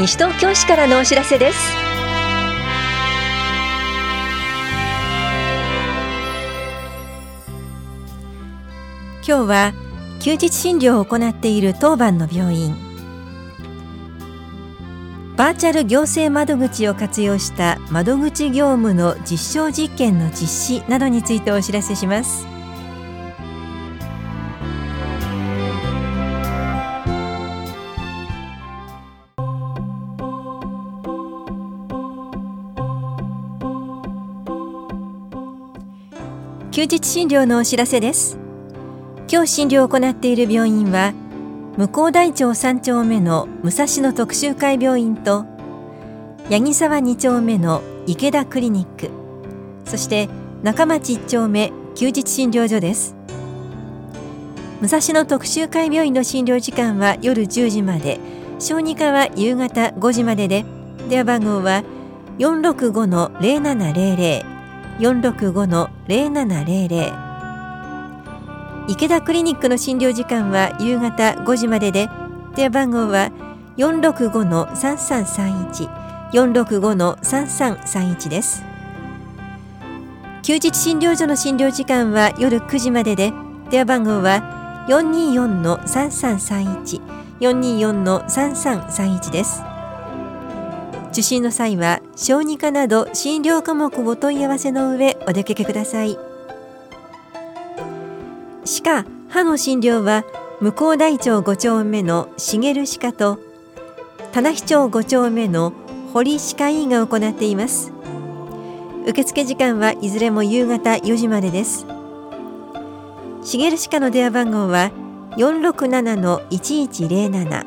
[0.00, 1.58] 西東京市からのお知らせです。
[9.28, 9.74] 今日は
[10.20, 12.74] 休日診療を行っている当番の病院。
[15.36, 22.46] バーチャル行政窓口を活用した窓口業務の実証実験の実施などについてお知らせします。
[36.72, 38.38] 休日診療のお知らせです。
[39.28, 41.12] 今日診療を行っている病院は
[41.76, 45.46] 向こう大町3丁目の武蔵野特集会病院と
[46.48, 49.10] 八木沢2丁目の池田クリニック
[49.84, 50.28] そして
[50.62, 53.16] 中町1丁目休日診療所です。
[54.80, 58.20] 武蔵野特集会病院の診療時間は夜10時まで
[58.60, 60.64] 小児科は夕方5時までで
[61.08, 61.82] 電話番号は
[62.38, 64.59] 465-0700
[65.00, 67.30] 465-0700
[68.88, 72.08] 池田クリニックの診療時間は夕方5時までで
[72.54, 73.30] 電話番号は
[73.76, 76.00] 465-3331
[76.32, 78.62] 465-3331です。
[80.42, 83.32] 休日診療所の診療時間は夜9時までで
[83.70, 87.00] 電話番号は424-3331
[87.40, 89.69] 424-3331です。
[91.12, 96.16] 受診の際は小児科など診療科目をお問い合わせの上お出かけください。
[98.64, 100.24] 歯科歯の診療は
[100.60, 103.38] 向こう大町5丁目の茂歯科と
[104.32, 105.72] 棚比町5丁目の
[106.12, 107.92] 堀歯科医が行っています。
[109.06, 111.86] 受付時間はいずれも夕方4時までです。
[113.42, 114.92] 茂歯科の電話番号は
[115.36, 117.64] 467-1107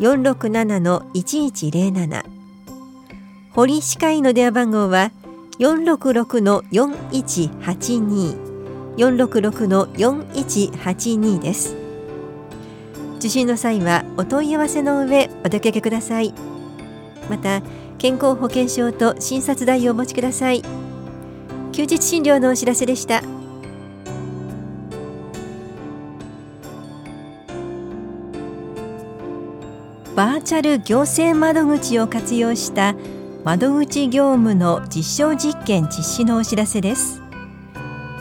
[0.00, 2.39] 467-1107
[3.52, 5.10] 堀歯科医の電話番号は
[5.58, 8.48] 466-4182
[8.96, 11.74] 466-4182です。
[13.18, 16.32] 受診の際はお問い合わせの上お出かけください。
[17.28, 17.60] また
[17.98, 20.62] 健康保険証と診察代をお持ちください。
[21.72, 23.20] 休日診療のお知らせでした。
[30.14, 32.94] バーチャル行政窓口を活用した
[33.42, 37.22] 窓口業務の実証実験実施のお知らせです。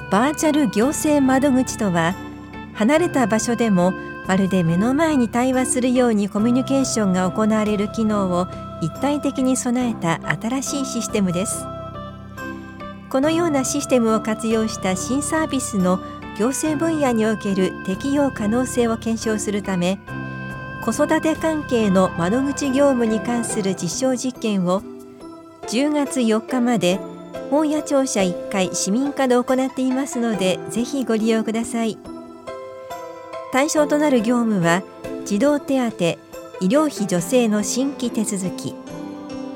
[0.10, 2.16] バーチャル行政窓口とは
[2.74, 3.92] 離れた場所でも
[4.28, 8.48] まるで目の前に対話するようにコミュニケーションが行われる機能を
[8.82, 11.66] 一体的に備えた新しいシステムです。
[13.10, 16.00] このようなシステムを活用した新サービスの
[16.38, 20.00] 行政分野における適用可能性を検証するため
[20.86, 24.82] 子育て関係の窓口業務に関する実証実験を
[25.70, 27.00] 10月4日まで
[27.52, 31.98] 本屋庁舎1階市民課で行っていますのでぜひご利用ください。
[33.52, 34.82] 対象となる業務は
[35.26, 38.76] 児童手当医療費助成の新規手続き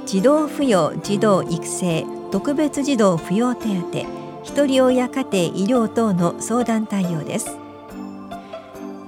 [0.05, 7.57] 児童扶養児童育成特別児童扶養手当ひとり親家庭医療等の相談対応です。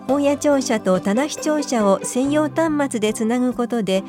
[0.08, 4.04] 本屋庁舎と棚視聴者を専用端末でつなぐことで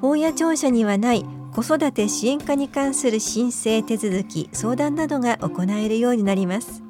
[0.00, 6.82] 本屋庁舎にはない子育て支援課に関する申請手続き相談などが行えるようになります。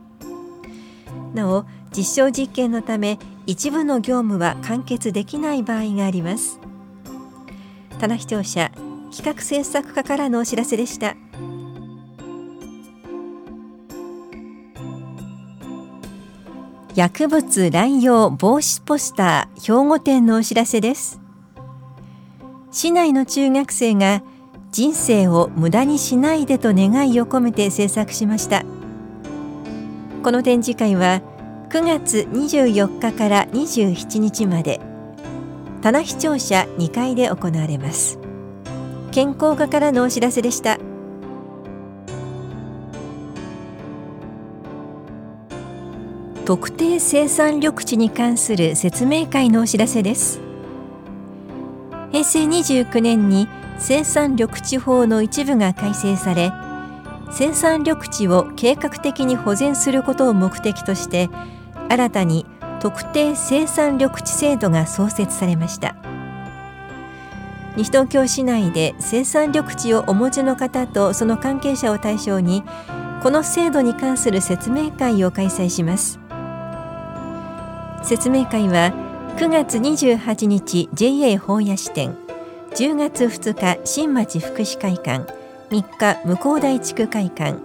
[1.35, 1.65] なお
[1.97, 6.61] 実証実験のため一部の業務は完結できない場合があります。
[7.99, 8.71] 棚視聴者
[9.11, 11.17] 企画制作課からのお知らせでした。
[16.95, 21.21] 薬物乱用防止ポスター兵庫店のお知らせです。
[22.71, 24.23] 市内の中学生が
[24.73, 28.65] 人生を無駄にしないでと願いを込めて制作しました。
[30.25, 31.21] この展示会は
[31.69, 34.81] 9月24日から27日まで
[35.83, 38.19] 棚視聴者2階で行われます。
[39.11, 40.79] 健康課からのお知らせでした。
[46.47, 50.41] 特定生産緑地に関する説明会のお知らせです。
[52.11, 56.53] 平成29年に生産緑地法の一部が改正され
[57.31, 61.31] 生産緑地を計画的に保全することを目的として
[61.89, 62.47] 新たに
[62.81, 65.97] 特定生産緑地制度が創設されました。
[67.77, 72.63] 西東京市内で生産緑地をお持ちの方とその関係者を対象に
[73.23, 76.19] この制度に関する説明会を開催します。
[78.03, 78.93] 説明会は
[79.39, 82.22] 9月28日 JA 本屋支店。
[82.75, 85.27] 10月2日新町福祉会館。
[85.69, 87.59] 3日向こう大地区会館。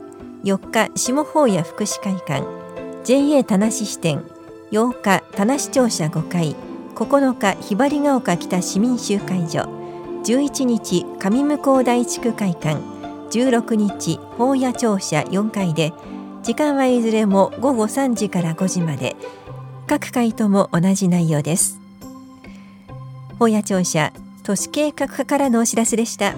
[0.44, 2.44] 4日下法屋福祉会館。
[3.06, 4.25] JA 田無支店。
[4.71, 6.57] 8日田無庁舎5階
[6.95, 9.62] 9日ひばりが丘北市民集会所。
[10.25, 12.81] 11日上向こう大地区会館。
[13.31, 15.94] 16日法屋庁舎4階で。
[16.44, 19.15] 時間はいずれも午後3時から5時まで。
[19.88, 21.80] 各回とも同じ内容です。
[23.39, 24.12] 法屋庁舎
[24.48, 26.34] 都市計画課からのお知らせでした。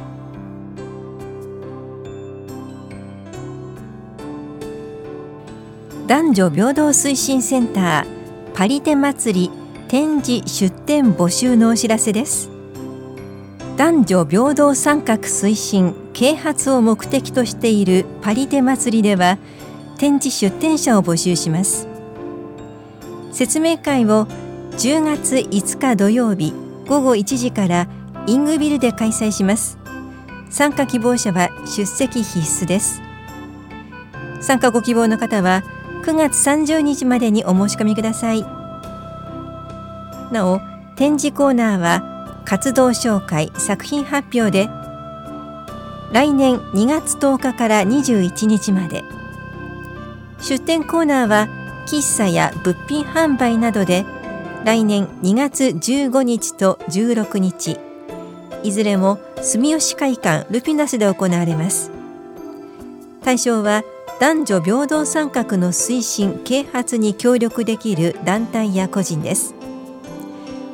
[6.08, 9.52] 男女平等推進センターパリテ祭り
[9.90, 12.50] 展示出展募集のお知らせです。
[13.78, 19.38] 男女平等参画推進啓発を目的としているパリテ祭りでは
[20.00, 21.88] 展示出展者を募集します。
[23.32, 24.26] 説明会を
[24.80, 26.56] 10月5日土曜日
[26.88, 27.88] 午後1時から
[28.28, 29.78] イングビルで開催します。
[30.50, 33.02] 参加希望者は出席必須です。
[34.42, 35.64] 参加ご希望の方は
[36.04, 38.44] 9月30日までにお申し込みください。
[40.32, 40.60] なお
[40.96, 44.70] 展示コーナーは活動紹介作品発表で
[46.12, 49.04] 来年2月10日から21日まで。
[50.42, 51.48] 出展コーナーは
[51.86, 54.06] 喫茶や物品販売などで
[54.64, 57.78] 来年2月15日と16日
[58.64, 61.92] いずれも住吉会館ルピナスで行われます。
[63.24, 63.84] 対象は
[64.20, 69.54] 男女平等参画の推進啓発に協力できる団体や個人です。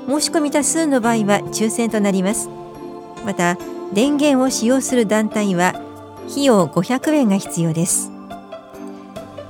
[0.08, 2.50] 申し込み多数の場合は抽選となります。
[3.26, 3.58] また
[3.94, 5.76] 電源を使用する団体は
[6.30, 8.12] 費用500円が必要です。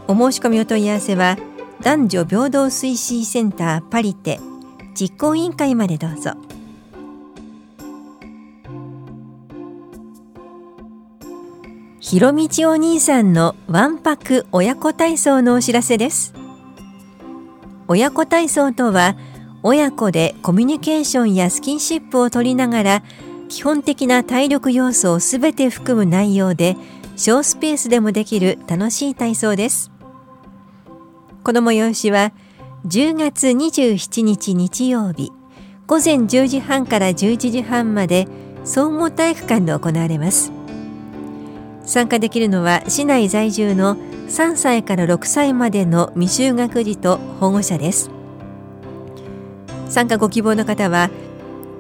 [0.08, 1.38] お申し込みお問い合わせは
[1.82, 4.40] 男女平等推進センターパリテ
[4.94, 6.45] 実行委員会までどうぞ。
[12.08, 16.36] ひろみちお兄さんのわんぱく親子体操のお知らせです。
[17.88, 19.18] 親子体操とは
[19.64, 23.04] 親子でコミュニケーションやスキンシップを取りながら
[23.50, 26.78] 基本的な体力要素をすべて含む内容で
[27.16, 29.90] 小スペースでもできる楽しい体操です。
[31.44, 32.34] この催しは
[32.86, 35.32] 10月27日日曜日
[35.88, 38.28] 午前10時半から11時半まで
[38.64, 40.52] 総合体育館で行われます。
[41.86, 43.96] 参加できるのは市内在住の
[44.28, 48.10] 3歳から6歳までの未就学児と保護者です。
[49.88, 51.10] 参加ご希望の方は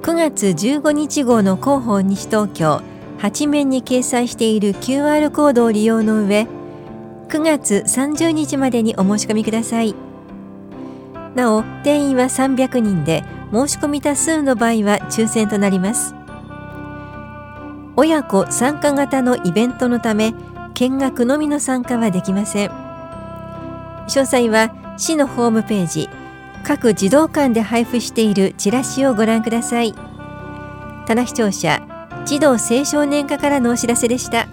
[0.04, 2.81] 9月15日号の広報西東京
[3.19, 6.48] 8面に掲載している QR コードを利用の上
[7.28, 9.96] 9月30日までにお申し込みください。
[11.34, 16.16] なお定員は300人で申し込み多数の場合は抽選となります。
[17.97, 20.33] 親子参加型のイベントのため
[20.74, 22.69] 見学のみの参加はできません。
[22.69, 26.09] 詳細は市のホームページ
[26.63, 29.94] 各児童館で配布しているチラシをご覧ください。
[31.07, 31.81] 棚視聴者
[32.25, 34.48] 児童青少年課からのお知らせでした。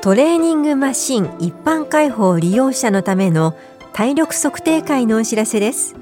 [0.00, 3.54] トレーニングマシン一般開放利用者のための
[3.92, 6.01] 体力測定会のお知らせです。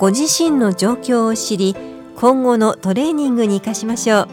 [0.00, 1.76] ご自身の状況を知り
[2.16, 4.28] 今後のトレーニングに生かしましょう。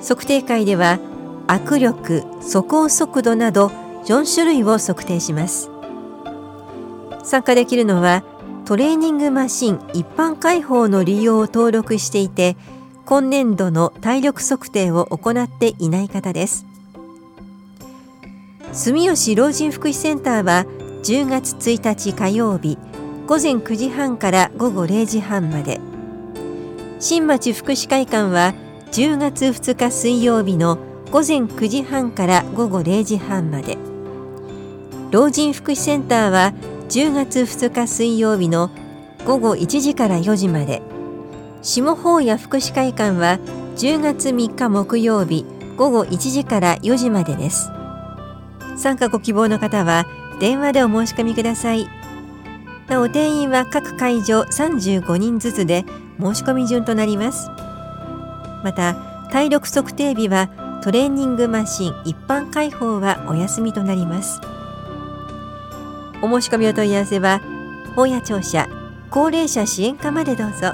[0.00, 0.98] 測定会では
[1.46, 3.66] 握力走行速度など
[4.06, 5.68] 4種類を測定します。
[7.22, 8.24] 参加できるのは
[8.64, 12.56] トレーニングマシン一般開放の利用を登録していて
[13.04, 16.64] 今年度の体力測定を行っていない方です。
[18.72, 20.64] 住吉老人福祉センターは
[21.02, 22.78] 10月1日火曜日
[23.26, 25.80] 午前9時半から午後0時半まで。
[27.00, 28.52] 新町福祉会館は
[28.92, 30.76] 10月2日水曜日の
[31.10, 33.78] 午前9時半から午後0時半まで。
[35.10, 36.52] 老人福祉センターは
[36.90, 38.70] 10月2日水曜日の
[39.24, 40.82] 午後1時から4時まで。
[41.62, 43.38] 下法屋福祉会館は
[43.76, 45.46] 10月3日木曜日
[45.78, 47.70] 午後1時から4時までです。
[48.76, 50.04] 参加ご希望の方は
[50.40, 52.03] 電話でお申し込みください。
[52.88, 55.84] なお定員は各会場35人ずつで
[56.20, 57.48] 申し込み順となります。
[58.62, 58.94] また
[59.30, 60.48] 体力測定日は
[60.82, 64.40] トレーニングマシン一般開放はお休みとなります。
[66.22, 67.40] お申し込みお問い合わせは
[67.96, 68.68] 本屋庁舎
[69.10, 70.72] 高齢者支援課までどうぞ。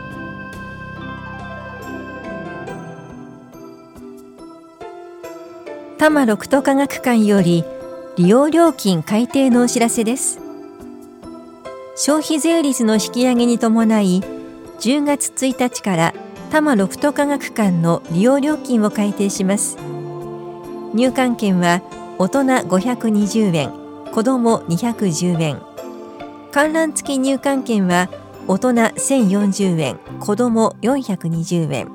[5.98, 7.62] 多摩六都科学館より
[8.16, 10.49] 利用料金改定のお知らせです。
[12.02, 14.22] 消費税率の引き上げに伴い
[14.80, 16.14] 10月1日から
[16.48, 19.76] 多摩ロフト科学館の利用料金を改定します。
[20.94, 21.82] 入館券は
[22.16, 23.72] 大人520円
[24.14, 25.62] 子ども210円
[26.50, 28.08] 観覧付き入館券は
[28.48, 31.90] 大人1040円子ども420円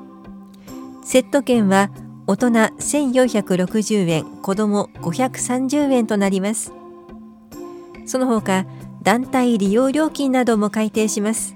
[1.02, 1.90] セット券は
[2.28, 6.72] 大人1460円子ども530円となります。
[8.06, 8.66] その他
[9.06, 11.54] 団体利用料金なども改定します。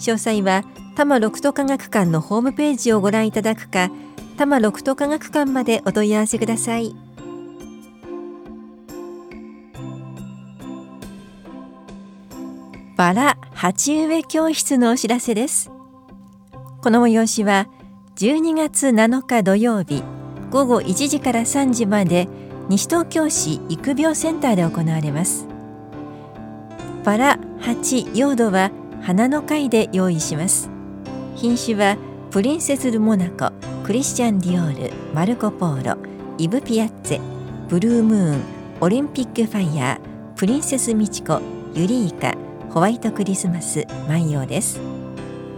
[0.00, 0.64] 詳細は
[0.96, 3.90] 多摩六都科学館のホームページをご覧いただくか
[4.36, 6.96] 多摩六都科学館までお問い合わせください。
[12.96, 15.70] バラ鉢植え教室のお知らせです。
[16.82, 17.68] この催しは
[18.16, 20.02] 12月7日土曜日
[20.50, 22.26] 午後1時から3時まで
[22.68, 25.53] 西東京市育苗センターで行われます。
[27.04, 28.70] バラ鉢用土は
[29.02, 30.70] 花の会で用意します。
[31.36, 31.98] 品種は
[32.30, 33.52] プリンセス・ル・モナコ
[33.84, 35.98] クリスチャン・ディオールマルコ・ポーロ
[36.38, 37.20] イブ・ピアッツェ
[37.68, 38.40] ブルームーン
[38.80, 41.42] オリンピック・ファイヤープリンセス・ミチコ
[41.74, 42.34] ユリーカ
[42.72, 44.80] ホワイトクリスマス万葉です。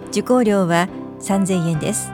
[0.08, 0.88] 受講料は
[1.20, 2.10] 3000円です。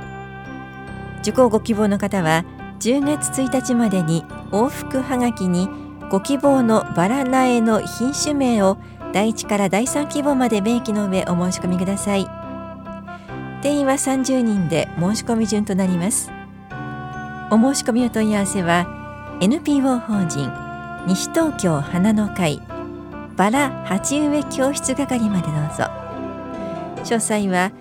[1.22, 2.44] 受講ご希望の方は
[2.80, 5.68] 10月1日までに往復はがきに
[6.10, 8.76] ご希望のバラ苗の品種名を
[9.12, 12.26] 第1から第3希望まで明記の上お申し込みください。
[13.62, 16.31] 定員は30人で申し込み順となります。
[17.50, 18.87] お申し込みお問い合わせは
[19.40, 20.50] NPO 法人
[21.07, 22.62] 西東京花の会
[23.37, 25.85] バラ鉢植え教室係までどうぞ。
[27.04, 27.73] 詳細は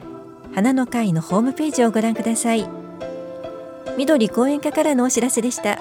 [0.53, 2.67] 花の会のホームページをご覧ください。
[3.97, 5.79] 緑講演課からのお知らせでした。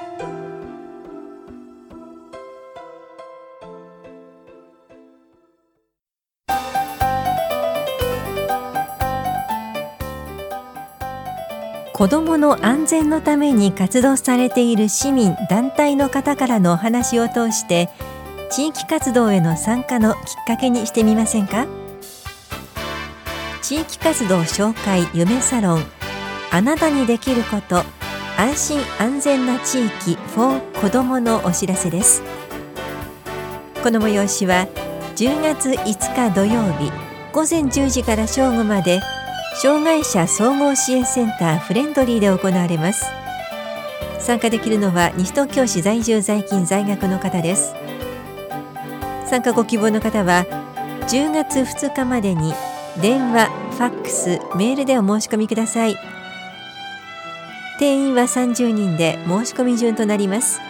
[12.01, 17.91] 子どもの安全のために活動されている市民団体の方からのお話を通して
[18.51, 21.67] 地域活動への参加のきっかけにしてみませんか？
[23.61, 25.85] 地域活動紹介夢サロン
[26.51, 27.85] あなたにできること
[28.39, 32.23] 安心安全な地域 for 子どものお知らせです。
[33.83, 34.69] この催しは
[35.17, 36.91] 10月5日土曜日
[37.35, 39.03] 午前10時から正午まで
[39.55, 43.07] 障害者総合支援センターフレンドリーで行われます。
[44.19, 47.75] 参加できるのは西東京市在住在勤在学の方です。
[49.27, 50.47] 参加ご希望の方は
[51.09, 52.55] 10月2日までに
[53.01, 55.97] 電話、ファックス、メールでお申し込みください。
[57.79, 60.61] 定員は30人で申し込み順となります。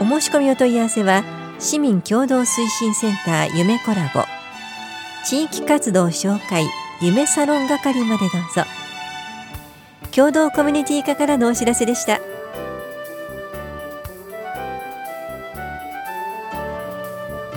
[0.00, 1.22] お申し込みお問い合わせは
[1.58, 4.24] 市民共同推進センター夢コラボ。
[5.24, 6.66] 地域活動紹介
[7.02, 8.62] 夢サロン係までどうぞ。
[10.14, 12.20] 共同コミュニティ課からのお知らせでした。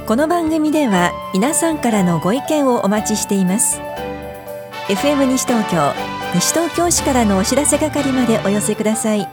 [0.08, 3.80] この番組では皆さんからのご意見をお待ちしています。
[4.88, 5.94] FM 西東京
[6.34, 9.30] 西東京市からのお知らせ係までお寄せください。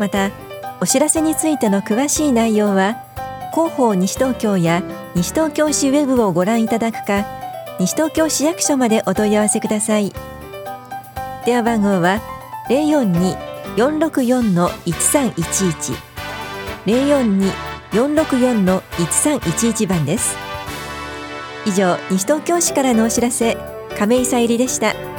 [0.00, 0.32] また
[0.80, 2.96] お知らせについての詳しい内容は
[3.52, 4.82] 広報西東京や
[5.14, 7.43] 西東京市ウェブをご覧いただくか
[7.80, 10.12] 西東京市役所までお問い合わせください。
[11.44, 12.20] 電話番号は
[12.70, 13.36] 零四二
[13.76, 15.92] 四六四の一三一一。
[16.86, 17.50] 零四二
[17.92, 20.36] 四六四の一三一一番です。
[21.66, 23.56] 以上西東京市からのお知らせ
[23.98, 25.13] 亀井さゆりでした。